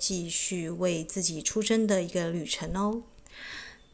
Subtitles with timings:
[0.00, 3.02] 继续为自己出征的一个旅程哦。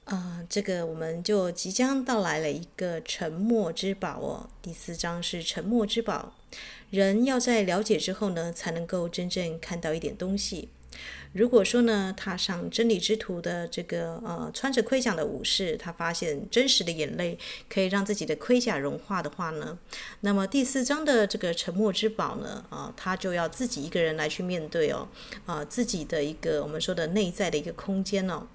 [0.05, 4.49] 啊，这个我们就即将到来了一个沉默之宝哦。
[4.63, 6.37] 第四章是沉默之宝，
[6.91, 10.69] 人要在了解之后呢，才能够真正看到一点东西。
[11.37, 19.79] 如果说呢，踏上真理之途的这个呃穿着盔甲的武士，他发现真实的眼泪可以让自己的盔甲融化的话呢，
[20.21, 25.07] 那么第四章的这个沉默之宝呢，啊、他就要自己一个人来去面对哦，
[25.45, 28.47] 啊、自己的一个我们说的内在的一个空间哦。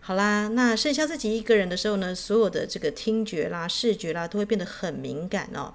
[0.00, 5.74] 好啦，那剩下自己一个人的时候呢，所有的这个听觉啦、视觉啦，都会变得很敏感哦。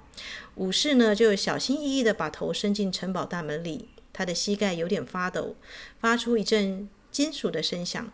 [0.56, 3.88] 武士呢，就小心翼翼地把头伸进城堡大门里。
[4.18, 5.54] 他的膝盖有点发抖，
[6.00, 8.10] 发出一阵金属的声响。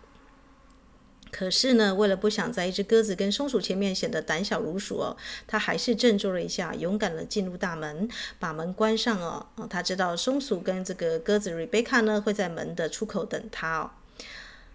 [1.31, 5.17] 可是呢，为了不想在一只鸽子跟松鼠前面显得胆小如鼠哦，
[5.47, 8.07] 他还是振作了一下，勇敢地进入大门，
[8.39, 9.47] 把门关上哦。
[9.71, 13.91] 他知道松鼠跟这个鸽子瑞贝卡呢会在门的出口等他哦。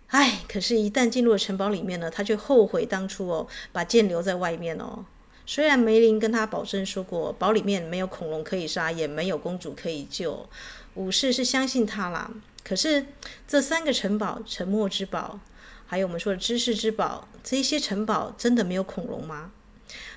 [0.08, 5.06] 哎，可是，一旦进入了城堡里面呢，他却后悔当初哦，把剑留在外面哦。
[5.46, 10.48] 虽然梅林跟他保证说过，堡里面没有恐龙可以杀，也没有公主可以救。
[10.96, 12.32] 武士是相信他啦，
[12.64, 13.06] 可是
[13.48, 15.40] 这三个城堡——沉默之宝，
[15.86, 19.52] 还有我们说的知识之宝，这些城堡真的没有恐龙吗？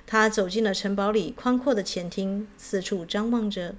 [0.05, 3.75] 他走进了城堡里宽阔的前厅，四处张望着，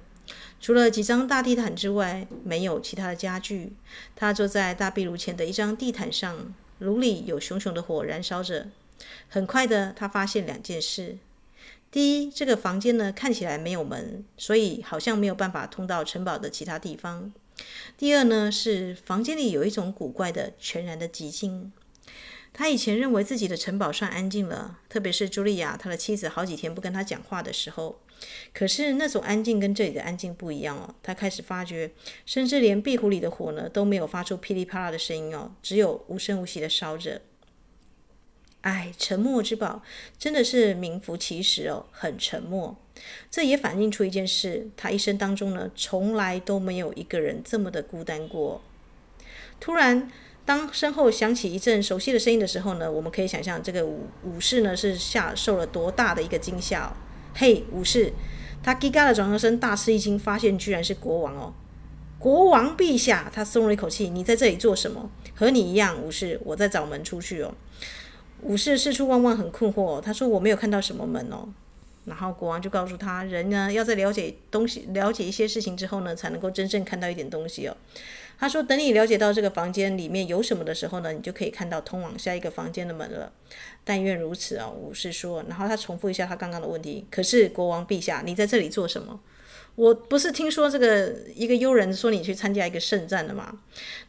[0.59, 3.73] 除了几张大地毯之外，没有其他的家具。
[4.15, 8.67] 他坐在大壁炉前的一张地毯上，炉里有熊熊的火燃烧着。
[9.29, 11.17] 很快的，他发现两件事。
[11.95, 17.31] 第一，这个房间呢，看起来没有门，所以好像没有办法通到城堡的其他地方。
[17.97, 21.71] 第二呢，是房间里有一种古怪的全然的寂静。
[22.51, 28.01] 他以前认为自己的城堡算安静了，特别是茱莉亚，他的妻子好几天不跟他讲话的时候。
[28.53, 30.93] 可是那种安静跟这里的安静不一样哦。
[31.01, 31.91] 他开始发觉，
[32.25, 37.21] 甚至连壁虎里的火呢都没有发出噼里啪啦的声音哦，只有无声无息的烧着。
[38.65, 39.83] 哎，沉默之宝
[40.17, 42.75] 真的是名副其实哦，很沉默。
[43.29, 48.63] 这也反映出一件事：他一生当中呢，从来都没有一个人这么的孤单过。
[49.59, 50.09] 突然，
[50.45, 56.97] 当身后响起一阵熟悉的声音的时候呢，我们可以想象这个武武士呢是下受了多大的一个惊吓哦。
[57.35, 58.13] 嘿，武士！
[58.63, 61.53] 他叽嘎的转过身，大吃一惊，发现居然是国王哦。
[62.17, 67.53] 国王陛下，他松了一口气：“你在这里做什么？”和你一样，武士，我在找门出去哦。
[68.41, 69.99] 武士四处望望，很困惑。
[69.99, 71.47] 他说：“我没有看到什么门哦。”
[72.05, 77.75] 然后国王就告诉他：“人呢，要在了解东西、了解一些事情之后呢，才能够真正看到一点东西哦。”
[78.37, 83.31] 他说：“等你了解到这个房间里面有什么的时候呢，你就可以看到通往下一个房间的门了。
[83.83, 85.43] 但愿如此哦。”武士说。
[85.49, 89.19] 然后他重复一下他刚刚的问题：“可是国王陛下，你在这里做什么？”
[89.75, 93.59] 我不是听说这个一个幽人说你去参加一个圣战了吗？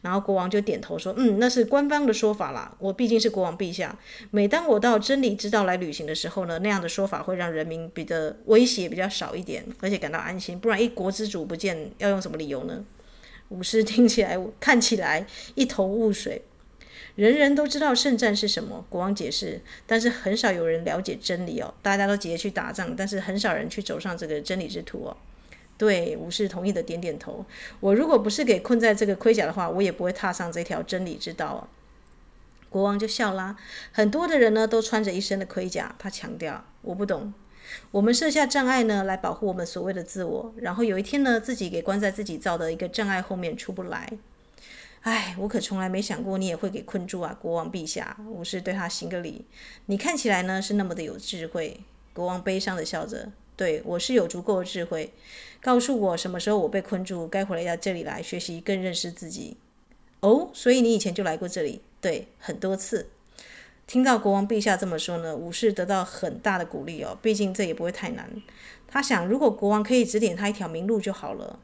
[0.01, 2.73] 然后国王就点头说：“嗯，那是官方的说法啦。
[2.79, 3.97] 我毕竟是国王陛下。
[4.31, 10.57] 每当我到真理之道来旅行的时候呢，那样的说法会让人民比的威胁比较少一点，而且感到安心。
[10.57, 12.85] 不然一国之主不见，要用什么理由呢？”
[13.49, 16.41] 武士听起来看起来一头雾水。
[17.15, 21.73] 人人都知道圣战是什么，国王解释，但是很少有人了解真理哦。
[21.81, 25.17] 大家都急着去打仗，但是很少人去走上这个真理之途哦。
[25.77, 27.45] 对，武士同意的点点头。
[27.79, 31.69] 我如果不是给困在这个盔甲的话，我也不会踏上这条真理之道。
[32.69, 33.55] 国王就笑啦。
[33.91, 35.95] 很多的人呢，都穿着一身的盔甲。
[35.99, 37.33] 他强调，我不懂。
[37.91, 40.53] 我们设下障碍呢，来保护我们所谓的自我。
[40.57, 44.11] 然后有一天呢，自己给关在自己造的一个障碍后面出不来。
[45.01, 48.17] 哎，我可从来没想过你也会给困住啊，国王陛下。
[48.27, 49.45] 武士对他行个礼。
[49.85, 51.79] 你看起来呢，是那么的有智慧。
[52.13, 53.31] 国王悲伤的笑着。
[53.55, 55.11] 对，我是有足够的智慧，
[55.67, 59.57] 告诉我什么时候我被困住，该回来到这里来学习，更认识自己。
[60.21, 61.81] 哦，所以你以前就来过这里？
[61.99, 63.09] 对，很多次。
[63.85, 68.31] 听到国王陛下这么说呢，武士得到很大的鼓励哦，毕竟这也不会太难。
[68.87, 71.59] 他想，如果国王可以指点他一条明路就好了。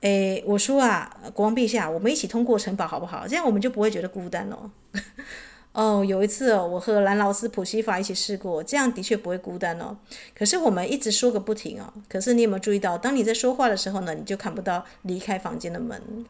[0.00, 3.28] 诶，我说啊，国王陛下，我们一起通过城堡好不好？
[3.28, 4.70] 这样我们就不会觉得孤单哦。
[5.74, 9.96] 哦，有一次哦，我和兰劳斯普西法一起试过，这样的确不会孤单哦。
[10.32, 11.92] 可是我们一直说个不停哦。
[12.08, 16.24] 可是你有没有注意到，当你在说话的时候呢，你就看不到离开房间的门。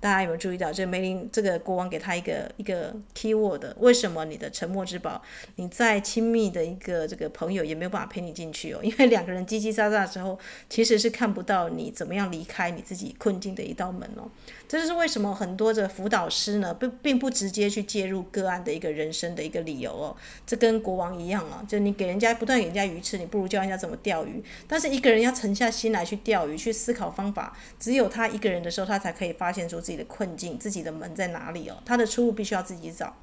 [0.00, 0.72] 大家有没有注意到？
[0.72, 5.22] 这梅林这个国王给他一个一个 keyword，为什么你的沉默之宝，
[5.54, 8.80] 你再亲密的一个这个朋友也没有办法陪你进去哦？
[8.84, 10.36] 因为两个人叽叽喳喳的时候，
[10.68, 14.28] 其实是看不到你怎么样离开你自己困境的一道门哦。
[14.72, 20.16] 这就是为什么很多的辅导师呢，并并不直接去介入个案的一个人生的一个理由哦。
[20.46, 24.42] 这跟国王一样啊，就你给人家不断给人家鱼吃，你不如教人家怎么钓鱼。
[24.66, 31.76] 但是一个人要沉下心来去钓鱼，去思考方法，只有他一个人的时候，他才可以发现出自己的困境，自己的门在哪里哦。
[31.84, 33.14] 他的出路必须要自己找。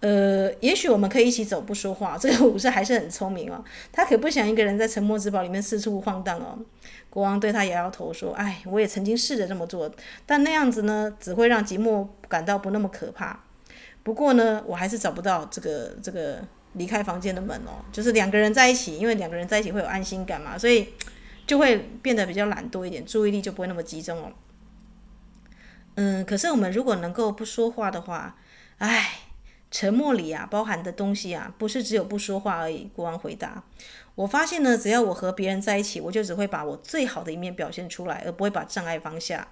[0.00, 2.16] 呃，也许我们可以一起走，不说话。
[2.20, 6.58] 这个武士还是很聪明哦，他可不想一个人在沉默之堡里面四处晃荡哦。
[7.08, 9.90] 国王对他摇摇头说：“哎，我也曾经试着这么做，
[10.26, 13.40] 但那样子呢，只会让寂寞感到不那么可怕。
[14.02, 16.44] 不过呢，我还是找不到这个这个
[16.74, 17.82] 离开房间的门哦。
[17.90, 20.88] 就是两个人在一起，因为两个人在一起会有安心感嘛，所以
[21.46, 24.30] 就会变得比较懒惰一点，注意力就不会那么集中哦。
[25.94, 28.36] 嗯，可是我们如果能够不说话的话，
[28.76, 29.20] 哎。”
[29.76, 32.90] 沉默里啊，包含的东西啊，不是只有不说话而已。
[32.94, 33.62] 国王回答
[34.16, 39.48] ：“我发现呢，只要我和别人在一起，我就只会把我最好的一面表现出来，而不会把障碍放下，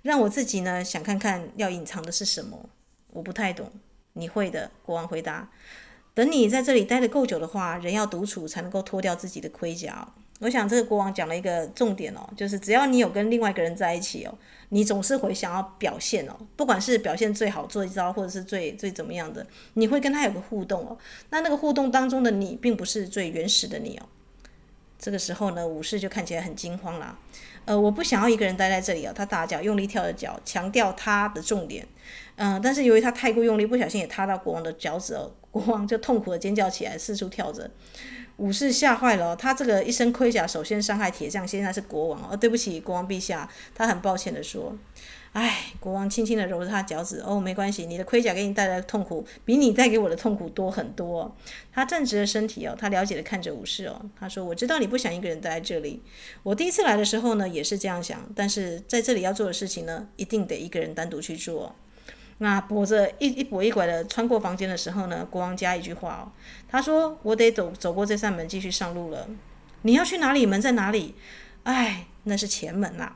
[0.00, 2.70] 让我自己呢想看看要隐藏的是什么。
[3.08, 3.70] 我不太懂，
[4.14, 5.50] 你会的。”国王回答
[6.14, 14.34] ：“等你在这里待得够久的话，人要独处才能够脱掉自己的盔甲。”我想这个国王讲了一个重点哦，就是只要你有跟另外一个人在一起哦，
[14.68, 20.98] 你总是会想要表现哦，不管是表现最好做一招，或者是最最怎么样的，你会跟他有个互动哦。
[21.30, 24.06] 那那个互动当中的你，并不是最原始的你哦。
[24.98, 27.18] 这个时候呢，武士就看起来很惊慌啦。
[27.64, 29.12] 呃，我不想要一个人待在这里哦。
[29.14, 31.86] 他大脚用力跳着脚，强调他的重点。
[32.36, 37.70] 嗯、但是由于他太过用力，不小心也踏到国王的脚趾哦，国王就痛苦的尖叫起来，四处跳着。
[38.36, 42.36] 武士吓坏了，他这个一身盔甲，首先伤害铁匠，现在是国王哦。
[42.36, 44.76] 对不起，国王陛下，他很抱歉地说。
[45.32, 51.34] 哎，国王轻轻地揉着他脚趾，哦，没关系，你的盔甲给你带来的痛苦，比你带给我的痛苦多很多。
[51.70, 56.02] 他站直了身体哦，他了解地看着武士哦，他说：“我知道你不想一个人待在这里。
[56.42, 61.74] 我第一次来的时候呢，也是这样想，但是在这里要做的事情呢，一定得一个人单独去做。”
[62.38, 66.32] 那跛着一一跛一拐的穿过房间的时候呢，国王加一句话哦，
[66.68, 69.26] 他说：“我得走走过这扇门，继续上路了。
[69.82, 70.44] 你要去哪里？
[70.44, 71.14] 门在哪里？
[71.64, 73.14] 哎，那是前门呐。”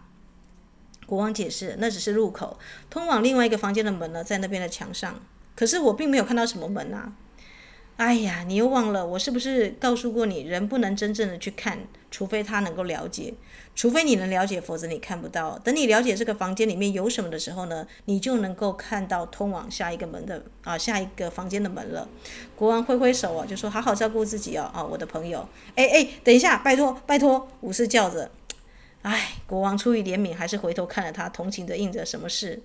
[1.07, 2.59] 国王解释：“那只是入口，
[2.89, 5.21] 通往另外一个房间的门呢，在那边的墙上。
[5.55, 7.13] 可是我并没有看到什么门啊。”
[8.01, 11.81] 哎呀，你又忘了，我是不是告诉过你，人不能真正的去看，
[12.11, 13.35] 除非他能够了解，
[13.77, 15.59] 除非你能了解，否则你看不到。
[15.59, 22.09] 等你了解这个房间里面有什么的时候呢，你就能够看到通往下一个门的啊，下一个房间的门了。
[22.57, 28.31] 国王挥挥手啊，就说：“好好照顾自己哦，啊，我的朋友。”哎哎，等一下，拜托拜托，武士叫着。
[29.03, 32.63] 哎，国王出于怜悯，还是回头看了他，同情地应着：“什么事？”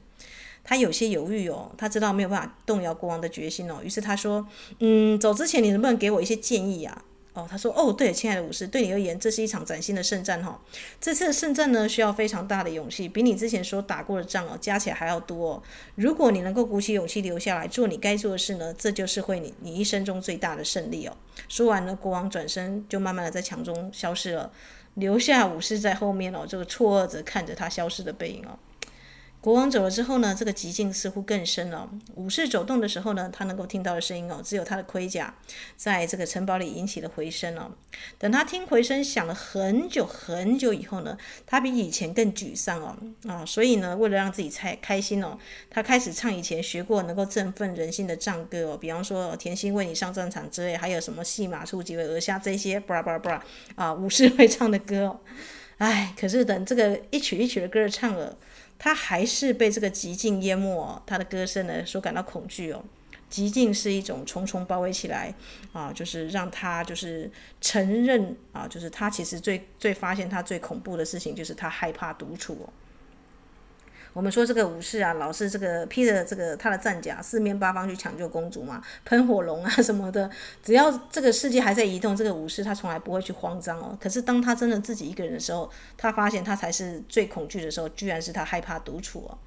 [0.65, 4.45] 他有些犹豫哦，他知道没有办法动摇国王的决心哦，于是他说
[4.79, 7.03] ：“嗯，走之前你能不能给我一些建议呀？”
[7.35, 10.57] 哦，他说：“哦，对，亲爱的武士，对你而言，这是一场崭新的圣战哈、
[11.01, 15.63] 这次的圣战呢，需要非常大的勇气，比你之前所打过的仗哦，加起来还要多、哦。
[15.95, 21.17] 如果你能够鼓起勇气留下来做你该做的事呢，这就是会你你一生中最大的胜利哦。”
[21.49, 24.49] 说完了，国王转身就慢慢的在墙中消失了，
[24.93, 28.57] 留下武士在后面哦，这个错愕着看着他消失的背影哦。
[29.45, 31.87] 国王走了之后呢，这个寂静似乎更深了。
[32.15, 35.31] 武士走动的时候呢，他能够听到的声音哦，只有他的盔甲
[35.77, 37.69] 在这个城堡里引起了回声哦。
[38.17, 41.15] 等他听回声响了很久很久以后呢，
[41.45, 45.37] 他比以前更沮丧哦啊，所以呢，为了让自己才开心哦，
[45.69, 53.43] 他开始唱以前学过能够振奋人心的战歌哦，比方说甜心为你上战场之类，还有什么细马出几尾鹅虾这些，布拉布拉布拉
[53.75, 55.19] 啊，武士会唱的歌哦。
[55.77, 58.35] 哎，可是等这个一曲一曲的歌唱了。
[58.77, 62.83] 他还是被这个极境淹没，他的歌声呢所感到恐惧哦。
[63.27, 65.33] 极境是一种重重包围起来
[65.73, 67.29] 啊，就是让他就是
[67.59, 72.69] 承认啊，就是他其实最最发现他最恐怖的事情就是他害怕独处哦。
[74.15, 80.31] 我们说这个武士啊，老是这个披着这个他的战甲，四面八方去抢救公主嘛，喷火龙啊 什么的。
[80.63, 83.97] 只要这个世界还在移动，这个武士他从来不会去慌张哦。
[83.99, 89.37] 可是当他真的自己一个人的时候，他发现他才是最恐惧的时候，居然是他害怕独处哦。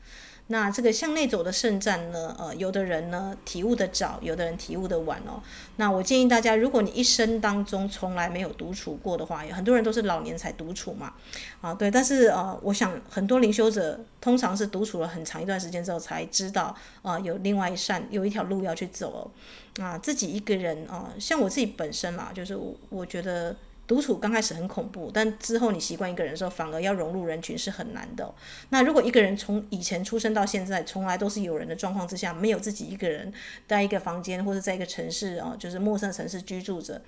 [0.50, 2.35] 那这个向内走的圣战呢？
[2.38, 5.43] 呃，有的人呢体悟的早，有的人体悟的晚哦。
[5.76, 11.12] 那我建议大家，如果你一生当中从来没有独处过的话，有很多人都是老年才独处嘛。
[11.61, 19.31] 啊，对，但是呃，我想很多灵修者通常是独处了很长一段时间之后才知道，啊，有另外一扇有一条路要去走
[19.76, 19.85] 哦。
[19.85, 23.55] 啊，自己一个人啊，像我自己本身啦，就是，我觉得。
[23.88, 28.33] 独处刚开始很恐怖，但之后你习惯一个人的时候，反而要融入人群是很难的。
[28.68, 33.33] 那如果一个人从以前出生到现在，从来都是有人的状况之下，没有自己一个人
[33.66, 37.00] 在一个房间或者在一个城市哦，就是陌生城市居住着。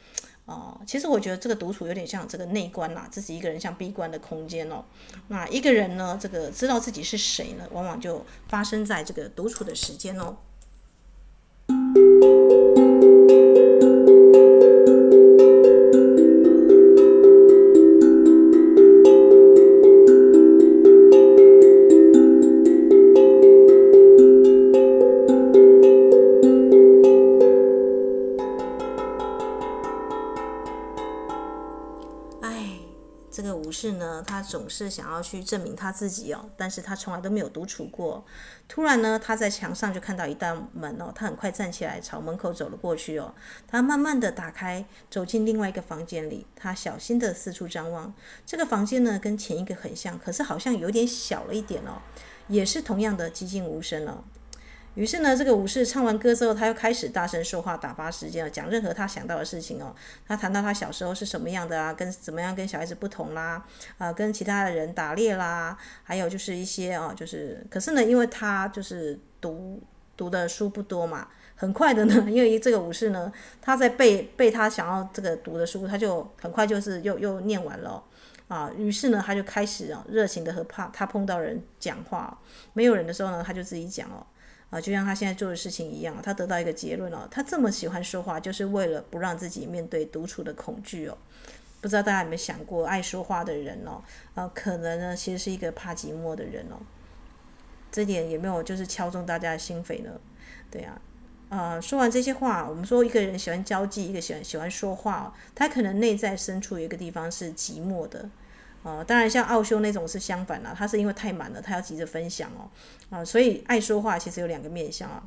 [0.46, 4.82] 哦，其实我觉得这个独处有点像这个内观啦，自己一个人像闭关的空间哦。
[5.28, 10.38] 那一个人呢，这个知道自己是谁呢，往往就发生在这个独处的时间哦。
[33.80, 38.22] 是呢他总是想要去证明他自己哦，但是他从来都没有独处过。
[38.68, 43.34] 突然呢，他在墙上就看到一道门哦，他很快站起来朝门口走了过去哦。
[43.66, 46.46] 他慢慢的打开，走进另外一个房间里。
[46.54, 48.12] 他小心的四处张望，
[48.44, 52.02] 这个房间呢跟前一个很像，可是好像有点小了一点哦，
[52.48, 54.24] 也是同样的寂静无声哦。
[54.94, 59.94] 于是呢，这个武士唱完歌之后，他又开始大声说话，打发时间了，讲任何他想到的事情哦。
[60.26, 63.64] 他谈到他小时候是什么样的啊，跟怎么样跟小孩子不同啦，
[63.98, 69.80] 啊，跟其他的人打猎啦，还有就是一些哦，就是可是呢，因为他就是读
[70.16, 73.32] 读的书不多嘛，很快的呢， 因为这个武士呢，
[73.62, 78.02] 他在背背他想要这个读的书，他就很快就是又又念完了
[78.48, 78.68] 啊。
[78.76, 82.36] 于是呢，他就开始啊热情的和怕他碰到人讲话，
[82.72, 84.26] 没有人的时候呢，他就自己讲哦。
[84.70, 91.18] 啊，就像他现在做的事情一样，他得到一个结论哦，他这么喜欢说话，就是为了不让自己面对独处的恐惧哦。
[91.80, 94.00] 不知道大家有没有想过，爱说话的人哦，
[94.34, 96.76] 呃，可能呢，其实是一个怕寂寞的人哦。
[97.90, 100.10] 这点有没有就是敲中大家的心扉呢？
[100.70, 101.00] 对啊，
[101.48, 108.28] 呃，说完这些话，我们说一个人喜欢交际，一个喜欢喜欢说话，他可能内在深处有一个地方是寂寞的。
[108.82, 112.70] 哦，当然，像奥修那种是相反了，他是因为太满了，他要急着分享哦，
[113.10, 115.22] 啊、所以爱说话其实有两个面向啊。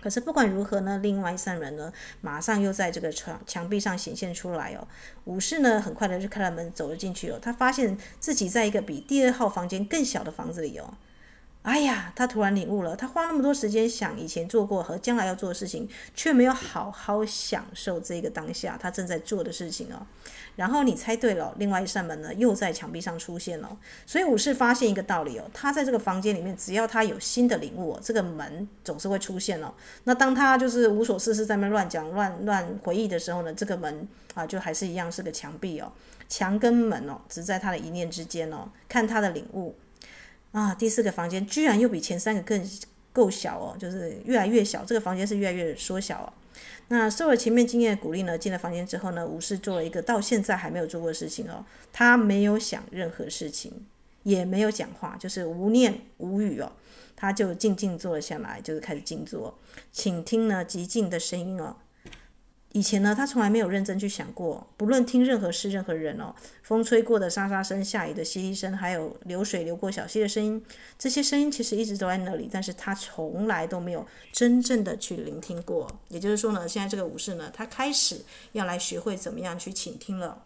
[0.00, 4.88] 可是不管如何呢，另外一扇门呢，马上又在这个墙墙壁上显现出来哦。
[5.26, 10.94] 武士呢，很快的就开了门走了进去哦，他发现自己在一个比第二号房间更小的房子里哦。
[11.62, 20.04] 哎呀，他突然领悟了，他花那么多时间想以前做过和将来要做的事情，却没有好好享受这个当下他正在做的事情哦。
[20.56, 23.76] 然后你猜对了，另外一扇门呢又在墙壁上出现了。
[24.04, 29.72] 所以武士发现一个道理哦，他在这个房间里面，只要他有新的领悟哦，这个门总是会出现哦。
[30.02, 35.92] 那当他就是无所事事在那乱讲乱乱回忆的时候呢，这个门啊就还是一样是个墙壁哦，
[36.28, 39.76] 墙跟门哦只在他的一念之间哦，看他的领悟。
[40.52, 42.70] 啊，第四个房间居然又比前三个更
[43.12, 44.84] 够小哦，就是越来越小。
[44.84, 46.32] 这个房间是越来越缩小哦。
[46.88, 51.64] 那受了前面经验的鼓励呢，进了房间之后呢，武士做了一个到现在还没有做过的事情哦。
[51.92, 53.72] 他没有想任何事情，
[54.24, 56.70] 也没有讲话，就是无念无语哦。
[57.16, 59.56] 他就静静坐了下来，就是开始静坐，
[59.90, 61.76] 请听呢极静的声音哦。
[62.74, 70.64] 以前呢，他从来没有认真去想过，不论听任何事、任何人哦，风吹过的沙沙声、下雨的淅淅声，还有流水流过小溪的声音，
[70.98, 75.86] 这些声音其实一直都在那里，但是他从来都没有真正的去聆听过。
[76.08, 80.44] 也就是说呢，现在这个武士呢，他开始要来学会怎么样去倾听了。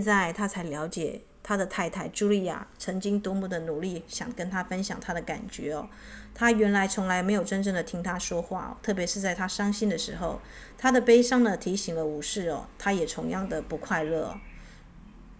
[0.00, 5.86] 现在他才了解他的太太茱莉亚曾经多么的努力，想跟他分享他的感觉哦。
[6.34, 10.40] 他原来从来没有真正的听他说话，特别是在他伤心的时候，
[10.78, 14.34] 他的悲伤呢提醒了武士哦，他也同样的不快乐。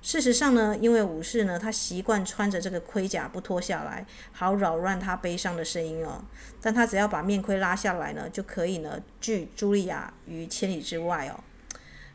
[0.03, 6.23] 事实上呢，因为武士呢，他习惯穿着这个盔甲不脱下来，好扰乱他悲伤的声音哦。
[6.61, 11.41] 但他只要把面盔拉下来呢，就可以呢拒茱莉亚于千里之外哦。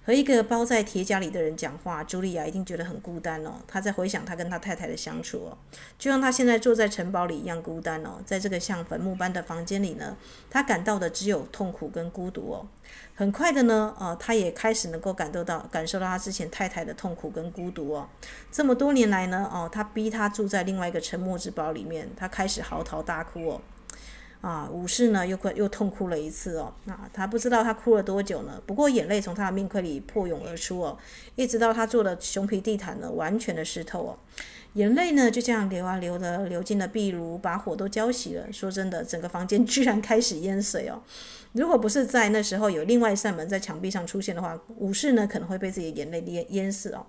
[0.06, 3.54] 和一个包在铁甲里的人讲话，茱莉亚一定觉得很孤单哦。
[3.68, 5.58] 她在回想她跟她太太的相处哦，
[5.98, 8.22] 就像她现在坐在城堡里一样孤单哦。
[8.24, 10.16] 在这个像坟墓般的房间里呢，
[10.48, 12.68] 她感到的只有痛苦跟孤独哦。
[13.16, 18.08] 很快的呢，呃，她也开始能够感受到感受到她之前太太的痛苦跟孤独哦。
[18.52, 23.62] 这么多年来呢，哦，她逼她住在另外一个沉默之堡里面，她开始嚎啕大哭哦。
[24.46, 26.72] 啊，武士呢又快又痛哭了一次哦。
[26.86, 28.62] 啊，他不知道他哭了多久呢。
[28.68, 30.96] 不过眼泪从他的面盔里破涌而出哦，
[31.36, 34.18] 一直到他做的熊皮地毯呢完全的湿透哦。
[34.74, 38.54] 眼泪呢就这样流啊流的流进了壁炉，把火都浇熄了。
[38.54, 41.02] 说真的，整个房间 居然开始淹水哦。
[41.54, 47.04] 如果不是在那时候有另外一扇门在墙壁上出现的话，武士呢可能会被自己的眼泪淹淹死哦。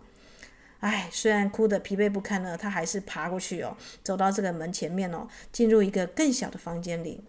[0.81, 7.25] 唉，虽然哭得疲惫不堪呢，他还是爬过去哦，走到这个门前面哦，进入一个更小的房间里。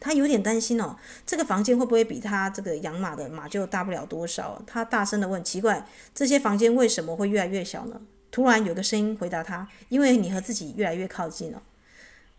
[0.00, 4.62] 他有点担心哦，这个房间会不会比他这个养马的马厩大不了多少？
[4.66, 11.62] 他大声地问：“奇怪，这些房间为什么会越来越小呢？”突然有个声音回答他：“因为你和自己越来越靠近了。”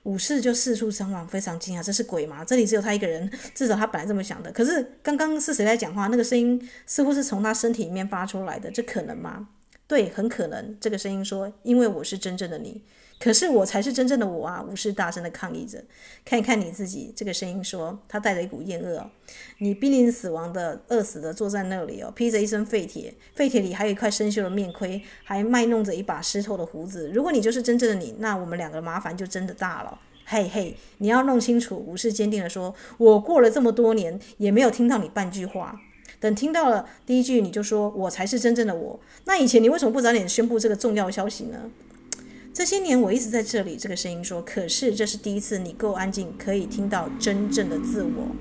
[0.04, 2.46] 武士就四处张望，非常惊讶：“这是鬼吗？
[2.46, 3.28] 这里只有他一个人？
[3.56, 4.52] 至少他本来这么想的。
[4.52, 6.06] 可是刚刚是谁在讲话？
[6.08, 9.50] 那个声音似乎是从他身体里面发出来的，这可能吗？”
[9.88, 10.76] 对，很可能。
[10.82, 12.82] 这个声音说：“因为我是真正的你，
[13.20, 15.84] 可是我才是真正的我啊！”武士大声地抗议着。
[16.26, 19.12] 看一看你自己，这个声音说，他带着一股厌恶哦。
[19.60, 27.12] 你濒临死亡的、饿死的坐在那里哦，披着一身废铁，废铁里还有一块生锈的面盔，还卖弄着一把湿透的胡子。
[27.14, 30.00] 如果你就是真正的你，那我们两个麻烦就真的大了。
[30.26, 31.78] 嘿嘿，你要弄清楚。
[31.78, 35.80] 武士坚定地说：“我过了这么多年，也没有听到你半句话。”
[36.26, 39.00] 等听到了第一句，你就说我才是真正的我。
[39.26, 41.70] 那以前你为什么不早点宣布这个重要消息呢？
[42.52, 43.76] 这些年我一直在这里。
[43.78, 48.36] 这个声音说，可是这是第一次，你够安静，可以听到真正的自我。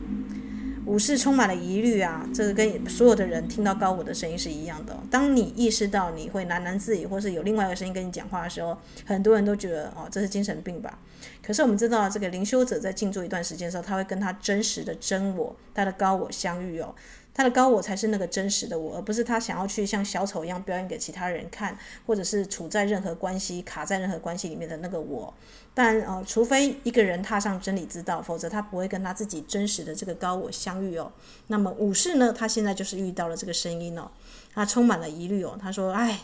[0.87, 4.97] 武士充满了疑虑啊，这个跟所有的人听到高我的声音是一样的。
[5.11, 10.99] 当你意识到你会喃喃自语，或是有另外一个声音跟你讲话的时候，很多人都觉得哦，这是精神病吧。
[11.43, 16.95] 可是我们知道，这个灵修者在静坐一段时间的时候，他会跟他真实的真我，他的高我相遇哦。
[17.35, 21.77] 他的高我才是那个真实的我，而不是他想要去像小丑一样表演给其他人看，
[22.07, 25.35] 或者是处在任何关系、卡在任何关系里面的那个我。
[25.75, 31.13] 但呃，除非一个人踏上真理之道，否则他不会跟他自己真实的这个高我相遇哦。
[31.49, 32.33] 那么武士呢？
[32.33, 34.09] 他现在就是遇到了这个声音哦，
[34.55, 35.59] 他充满了疑虑哦。
[35.61, 36.21] 他说：“哎，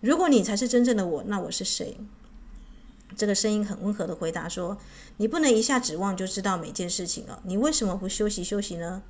[0.00, 1.96] 如果你才是真正的我，那我是谁？”
[3.16, 4.76] 这个声音很温和的回答说
[5.16, 7.38] ：“你不能一下指望就知道每件事情哦。
[7.44, 9.02] 你为什么不休息休息呢？”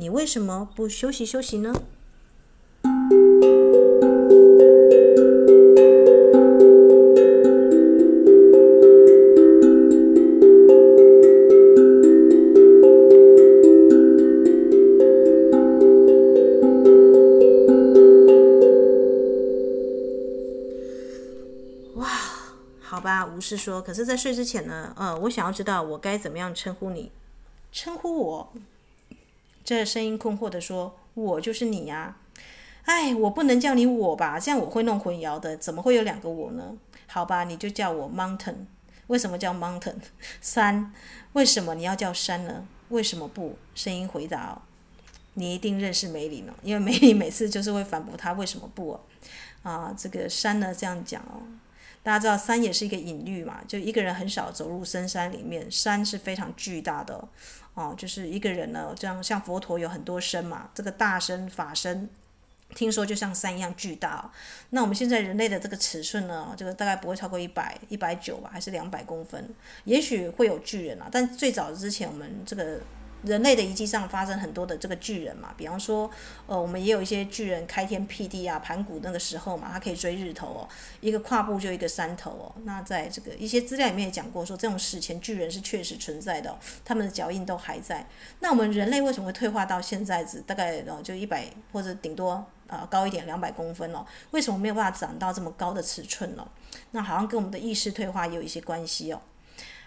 [0.00, 1.74] 你为什么不休息休息呢？
[21.96, 22.08] 哇，
[22.80, 23.82] 好吧，武士说。
[23.82, 27.10] 可是，在睡之前呢，呃，我想要知道我该怎么样称呼你，
[27.72, 28.52] 称呼我。
[29.68, 32.16] 这声音困惑地说：“我就是你呀，
[32.84, 35.58] 哎，我不能叫你我吧，这样我会弄混淆的。
[35.58, 36.78] 怎么会有两个我呢？
[37.06, 38.64] 好吧，你就叫我 Mountain。
[39.08, 39.96] 为什么叫 Mountain？
[40.40, 40.90] 山？
[41.34, 42.66] 为什么你要叫山呢？
[42.88, 44.62] 为什么不？”声音回答：“哦，
[45.34, 49.00] 你一定认识梅林了，因为梅林每次就是会反驳他为什么不哦。
[49.62, 51.44] 啊，这个山呢这样讲哦，
[52.08, 57.22] 大家知道山也是一个隐喻嘛，就一个人很少走入深山里面，山是非常巨大的。”
[57.76, 62.08] 哦，就是一个人呢，这样像佛陀有很多身嘛，这个大身法身，
[62.74, 64.32] 听说就像山一样巨大。
[64.70, 69.46] 那我们现在人类的这个尺寸呢，这个大概不会超过一百一百九吧，还是两百公分？
[69.84, 72.80] 也许会有巨人啊，但最早之前我们这个。
[73.22, 76.08] 人类的遗迹上发生很多的这个巨人嘛，比方说，
[76.46, 80.68] 呃，我们也有一些巨人开天辟地啊，盘古那个时候嘛，他可以追日头哦，
[81.00, 82.52] 一个跨步就一个山头哦。
[82.64, 88.06] 那在这个一些资料里面也讲过，说这种史前巨人是确实存在的哦，他们的脚印都还在。
[88.40, 94.06] 那我们人类为什么会退化到现在只大概哦就一百或者顶多啊高一点两百公分哦？
[94.30, 96.46] 为什么没有办法长到这么高的尺寸呢？
[96.92, 99.20] 那好像跟我们的意识退化也有一些关系哦。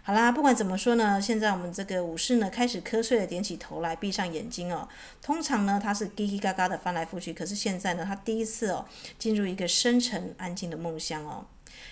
[0.03, 4.89] 好啦，不管怎么说呢，现在我们这个武士呢开始瞌睡的，点起头来，闭上眼睛哦。
[5.21, 8.83] 通常呢，他是叽叽嘎嘎的翻来覆去，可是现在呢，他第一次哦
[9.19, 11.45] 进入一个深沉安静的梦乡哦。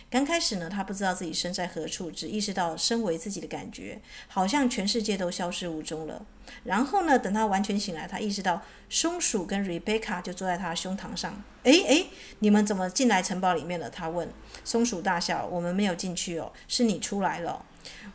[0.10, 6.26] 刚开始呢，他不知道自己身在何处，只意识到身为自己的感觉，好像全世界都消失无踪了。
[6.64, 11.42] 然后呢，等他完全醒来，他意识到松鼠跟瑞贝卡就坐在他胸膛上。
[11.64, 12.06] 哎哎，
[12.40, 13.88] 你们怎么进来城堡里面了？
[13.88, 14.28] 他问。
[14.64, 17.64] 松鼠大笑：“我们没有进去哦，是你出来了。”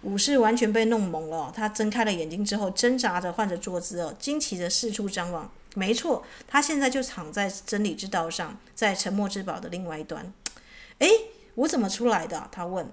[0.02, 5.50] 武士完全被弄懵了，他睁开了眼睛之后，挣扎着换着坐姿哦，惊奇着四处张望。
[5.74, 10.32] 没错，他现在就躺在真理之道上，在沉默之宝的另外一端。
[10.98, 11.08] 诶，
[11.56, 12.48] 我怎么出来的？
[12.52, 12.90] 他问。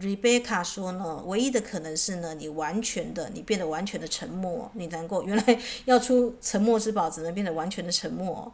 [0.00, 5.22] Rebecca 说呢，唯一的可能是呢，你完全的，你变得完全的沉默，你难过。
[5.22, 8.52] 原来要出沉默之宝，只能变得完全的沉默。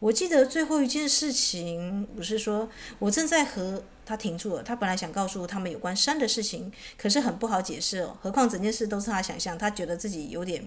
[0.00, 4.62] 我记得最后一件事情，不是说我正在和他停住了。
[4.62, 8.16] 他本来想告诉他们有关山的事情，可是很不好解释哦。
[8.20, 10.64] 何况整件事都是他想象，他觉得自己有点，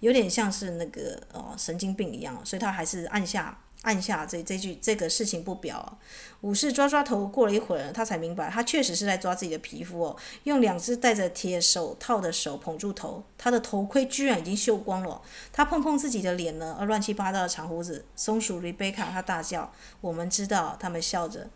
[0.00, 3.58] 有点像是那个哦神经病一样，所以他还是按下。
[3.84, 5.98] 按下这这句这个事情不表，
[6.40, 15.22] 武士抓抓头，过了一会儿，他才明白，他确实是在抓自己的皮肤哦，用两只戴着铁手套的手捧住头，他的头盔居然已经锈光了。
[15.52, 18.04] 他碰碰自己的脸呢，而乱七八糟的长胡子。
[18.16, 21.48] 松鼠瑞贝卡他大叫：“我们知道。”他们笑着：“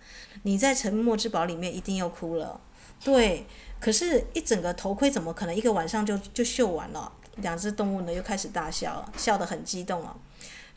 [0.44, 2.60] 你在沉默之堡里面一定又哭了。”
[3.02, 3.46] 对，
[3.80, 7.10] 可是，一整个头盔怎么可能一个晚上就就锈完了？
[7.36, 10.16] 两只动物呢又开始大笑了，笑得很激动啊。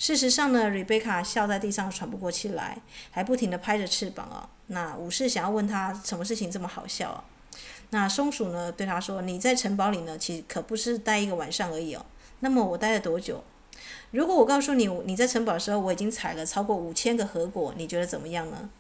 [0.01, 2.75] 事实上呢，瑞贝卡笑在地上喘不过气来，
[3.11, 4.49] 还不停地拍着翅膀哦。
[4.65, 7.23] 那武士想要问他什么事情这么好笑啊？
[7.91, 12.03] 那松鼠呢对他说：“你在城堡里呢，其实可不是待一个晚上而已哦。
[12.39, 13.43] 那么我待了多久？
[14.09, 18.71] 如果我告诉你你在城堡的时候我已经采了超过五千个核果，你觉得怎么样呢？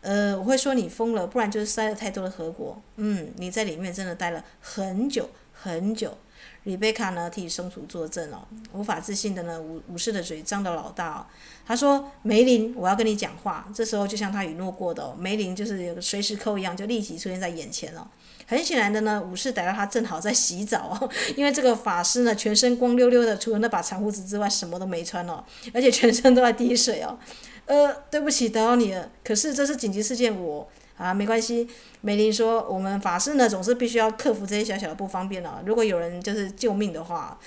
[0.00, 2.82] 呃，我会说你疯了，不然就是塞了太多的核果。
[2.96, 6.18] 嗯，你在里面真的待了很久很久。”
[6.64, 11.26] 里贝卡呢替松鼠作证哦，无法自信的呢，武武士的嘴张得老大哦。
[11.66, 18.06] 他说：“梅林，我要跟你讲话。”这时候就像他允诺过的哦，梅林就是有个随时扣一样，就立即出现在眼前了哦。
[18.46, 25.42] 很显然的呢，武士逮到他正好在洗澡哦， 因为这个法师呢全身光溜溜的，除了那把长胡子之外什么都没穿哦，
[25.72, 27.18] 而且全身都在滴水哦。
[27.66, 29.08] 呃，对不起，打扰你了。
[29.22, 30.68] 可是这是紧急事件，我。
[31.00, 31.66] 啊，没关系。
[32.02, 35.62] 梅林说：“我们法师呢，总是必须要克服这些小小的不方便了。
[35.64, 37.38] 如果有人就是救命的话，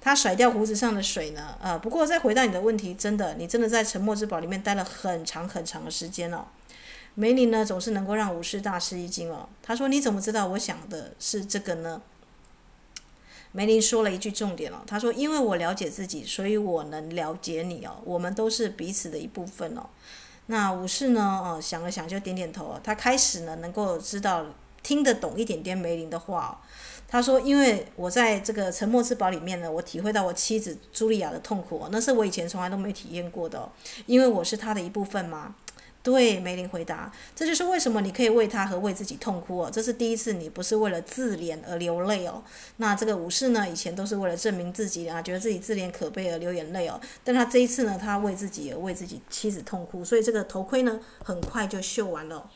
[0.00, 1.54] 他甩掉胡子上的水呢。
[1.60, 6.48] 呃，不过再回答你的问题，真的，你真的在沉默之宝里面待了很长很长的时间了。
[7.14, 9.50] 梅林呢，总是能够让武士大吃一惊哦。
[9.62, 12.00] 他说：‘你怎么知道我想的是这个呢？’
[13.52, 18.00] 梅林说了一句重点哦，他说：‘因为我了解自己，所以我能了解你哦。
[18.04, 19.86] 我们都是彼此的一部分哦。’
[20.46, 21.40] 那武士呢？
[21.42, 22.78] 哦，想了想就点点头。
[22.84, 24.44] 他开始呢，能够知道
[24.82, 26.60] 听得懂一点点梅林的话。
[27.06, 33.70] 他说：“因为我在这个沉默之堡里面呢，我体会到我妻子茱莉亚的痛苦，那是我以前从来都没体验过的。
[34.06, 35.54] 因为我是他的一部分嘛。”
[36.04, 39.70] 对，梅林回答：“这就是为什么你可以为他和为自己痛哭哦。
[39.72, 42.42] 这是第一次，你不是为了自怜而流泪哦。
[42.76, 47.00] 那这个武士呢，以前都是为了证明自己啊，觉得自己自怜可悲而流眼泪哦。
[47.24, 52.50] 但他这一次呢，他为自己为自己妻子痛哭，所以这个头盔呢，很快就绣完了。”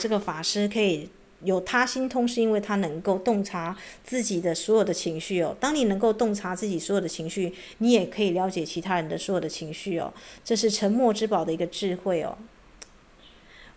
[0.00, 1.08] 这个法师可以
[1.42, 5.54] 有他心通，是因为他能够洞察自己的所有的情绪哦。
[5.60, 10.12] 当你能够洞察自己所有的情绪，你也可以了解其他人的所有的情绪哦。
[10.42, 12.36] 这是沉默之宝的一个智慧哦。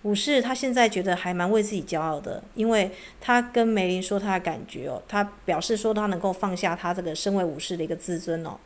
[0.03, 8.57] 武士他现在觉得还蛮为自己骄傲的，因为他跟梅林说他的感觉哦，他表示说他能够放下他这个身为武士的一个自尊哦。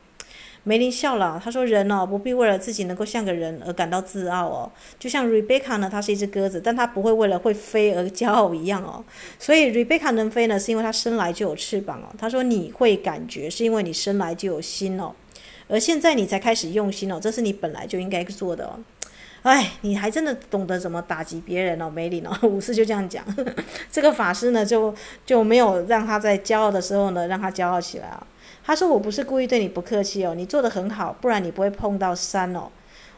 [0.68, 4.70] 梅林笑了，他说：“人哦，不必为了自己能够像个人而感到自傲哦。
[5.00, 9.02] 就像 Rebecca 呢，她是一只鸽子，但她不会为了会飞而骄傲一样哦。
[9.40, 12.14] 所以 Rebecca 能飞呢，是因为她生来就有翅膀哦。
[12.18, 15.14] 他说你会感觉，是因为你生来就有心哦。
[15.70, 18.78] 而现在你才开始用心哦，这是你本来就应该做的哦。
[19.44, 22.38] 哎，你还真的懂得怎么打击别人哦，梅林哦。
[22.44, 23.24] 武士就这样讲，
[23.90, 24.94] 这个法师呢，就
[25.26, 28.28] 就没有让他在骄傲的时候呢，让他骄傲起来啊。”
[28.68, 32.70] 他说：“我不是故意对你不客气哦，你做的很好，不然你不会碰到山哦。”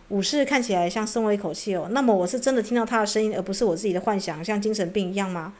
[0.09, 1.87] 武士看起来像松了一口气哦。
[1.89, 5.53] 那么我是真的听到他的声音，而不是我自己的幻想，像精神病一样吗？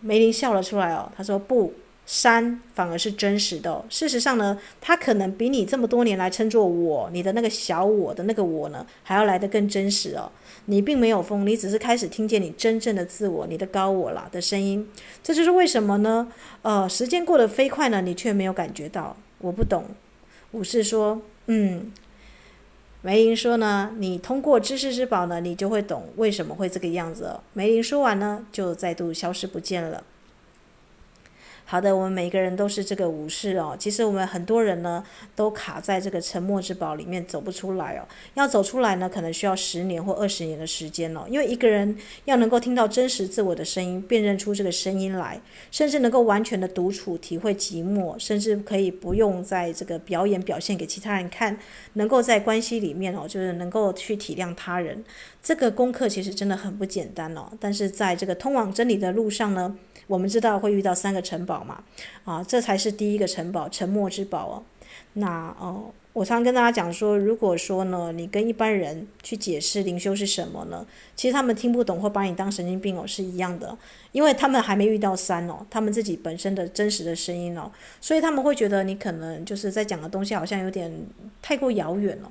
[0.00, 1.10] 梅林笑了出来哦。
[1.16, 1.74] 他说：“不。”
[2.10, 3.84] 山反而是真实的。
[3.90, 10.32] 事实上呢，它可能比你这么多年来称作我，你的那个小我的那个我呢，还要来得更真实哦。
[10.64, 14.88] 你并没有疯，你只是开始听见你真正的自我，你的高我啦的声音。
[15.22, 16.32] 这就是为什么呢？
[16.62, 19.14] 呃，时间过得飞快呢，你却没有感觉到。
[19.40, 19.84] 我不懂。
[20.52, 21.92] 武士说：“嗯。”
[23.02, 30.02] 梅林说呢：“你通过知识之宝呢，你就会懂为什么会这个样子。”梅林说完呢，就再度消失不见了。
[31.70, 33.76] 好的，我们每个人都是这个武士哦。
[33.78, 35.04] 其实我们很多人呢，
[35.36, 38.08] 都卡在这个沉默之堡里面走不出来哦。
[38.32, 41.26] 要走出来呢，可能需要十年或二十年的时间哦。
[41.28, 45.38] 因为一个人要能够听到真实自我的声音，辨认出这个声音来，
[45.70, 51.54] 甚至能够完全的独处、体会寂寞，甚至可以不用在这个表演表现给其他人看，
[51.92, 55.04] 能够在关系里面哦，就是能够去体谅他人。
[55.42, 57.50] 这个功课其实真的很不简单哦。
[57.60, 59.76] 但是在这个通往真理的路上呢，
[60.08, 61.84] 我们知道会遇到三个城堡嘛，
[62.24, 64.62] 啊，这才是第一个城堡——沉默之宝哦。
[65.12, 73.76] 那哦，我常跟大家讲说，如果说呢，你跟一般人去解释灵修是什么呢，其实他们听不懂或把你当神经病哦，是一样的，
[74.12, 80.90] 因为他们还没遇到三哦，他们自己本身的真实的声音哦，所以他们会觉得你可能就是在讲的东西好像有点
[81.42, 82.30] 太过遥远了。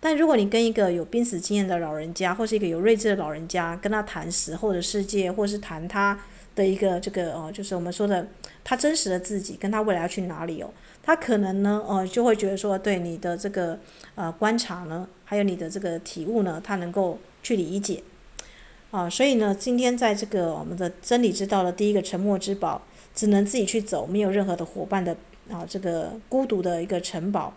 [0.00, 6.18] 但如果你跟一个有濒死经验的老人家，或是一个有睿智的老人家，跟他谈死后的世界，或是谈他。
[6.54, 8.26] 的一个这个哦，就是我们说的
[8.62, 10.70] 他真实的自己，跟他未来要去哪里哦，
[11.02, 13.78] 他可能呢，呃，就会觉得说，对你的这个
[14.14, 18.02] 呃观察呢，还有你的这个体悟呢，他能够去理解
[18.90, 22.80] 啊，所以呢，今天在这个我们的真理之道的第一个沉默之宝，
[23.14, 25.16] 只能自己去走，没有任何的伙伴的
[25.50, 27.52] 啊，这个孤独的一个城堡。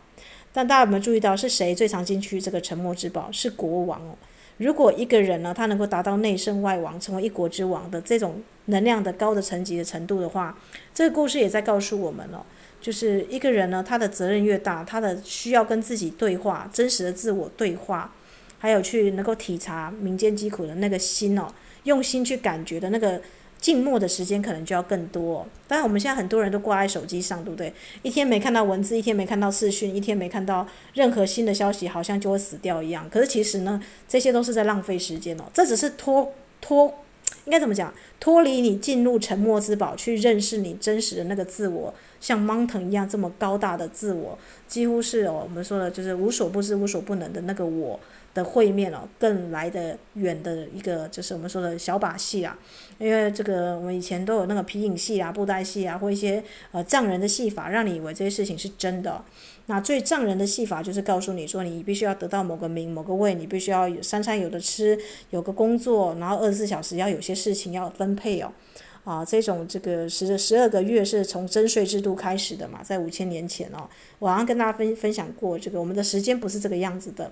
[0.51, 3.31] 但大家有没有注意到，是谁最常进去这个沉默之宝？
[3.31, 4.15] 是国王哦。
[4.57, 10.57] 如果一个人呢，他能够达到内圣外王，成为一国之王的这种能量的高的层级的程度的话，
[10.93, 12.45] 这个故事也在告诉我们哦，
[12.79, 18.13] 就是一个人呢，他的责任越大，他的需要跟自己对话，真实的自我对话，
[18.59, 21.47] 还有去能够体察民间疾苦的那个心哦，
[21.83, 23.21] 用心去感觉的那个。
[23.59, 27.73] 静默的时间可能就要更多，当然我们现在很多人都挂在手机上，对不对？
[28.03, 33.09] 一天没看到文字，一天没看到视讯，一天没看到任何新的消息，好像就会死掉一样。
[33.09, 35.45] 可是其实呢，这些都是在浪费时间哦。
[35.51, 36.93] 这只是拖拖，
[37.47, 37.91] 应该怎么讲？
[38.19, 47.99] 脱离你进入沉默之宝，去认识你真实的那个自我，像 mountain 一样这么高大的自我，几乎是哦，我们说的就是无所不知、无所不能的那个我。
[48.33, 52.55] 的会面哦，更来得远的一个就是我们说的小把戏啊，
[52.99, 59.23] 因为这个我们以前都有那个皮影戏啊、布袋戏啊，或一些呃藏人的戏法，让你以为这些事情是真的。
[59.67, 64.97] 那最障人的戏法就是告诉你说，你必须要得到某个名、某个位，你必须要有三餐有的吃，
[65.29, 68.51] 有个工作，然后二十四小时要有些事情要分配哦。
[69.03, 77.31] 啊，这种这个十十二个月是从征税制度开始的嘛，在五千年前哦，我好像跟大家分分享过，这个我们的时间不是这个样子的。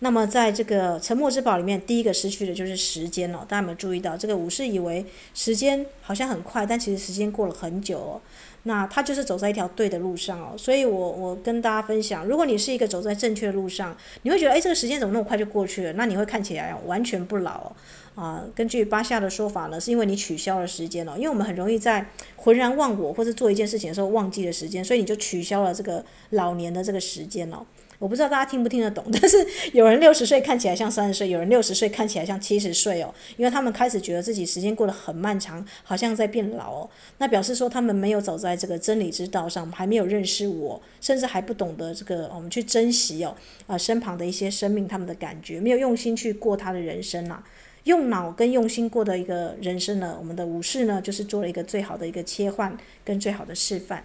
[0.00, 3.46] 那么，在这个沉默之宝里面，第一个失去的就是时间了。
[3.48, 8.20] 大家有没有注意到，这个武士以为时间好像很快，但其实时间过了很久哦。
[8.66, 10.54] 那他就是走在一条对的路上哦。
[10.58, 15.92] 所以我我跟大家分享，如果你是一个走在正确的路上，你会觉得，哎，这个时间怎么那么快就过去了？
[15.92, 17.72] 那你会看起来完全不老哦。
[18.14, 18.44] 啊。
[18.54, 27.64] 根据巴夏的说法呢，是因为你取消了时间了，因为我们很容易在浑然忘我或者做一件事情的时候忘记了时间，所以你就取消了这个老年的这个时间哦。
[27.98, 36.90] 我不知道大家听不听得懂， 但是有人六十岁看起来像三十岁，有人六十岁看起来像七十岁哦，因为他们开始觉得自己时间过得很漫长，好像在变老哦。
[37.18, 43.34] 那表示说他们没有走在这个真理之道上，还没有认识我，甚至还不懂得这个我们去珍惜哦
[43.66, 47.42] 啊身旁的一些生命，他们的感觉没有用心去过他的人生啊，
[47.84, 54.04] 用脑跟用心过的一个人生呢，我们的武士呢就是做了一个最好的一个切换跟最好的示范。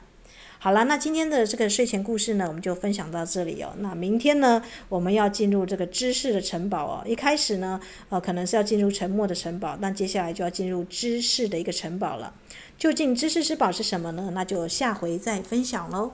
[0.63, 3.74] 好了那今天的这个睡前故事呢我们就分享到这里哦。
[3.80, 7.04] 那明天呢我们要进入这个知识的城堡哦。
[7.04, 12.36] 一开始呢呃可能是要进入沉默的城堡那接下来就要进入知识的一个城堡了。
[12.78, 14.30] 究竟知识之宝是什么呢？
[14.36, 16.12] 那就下回再分享喽。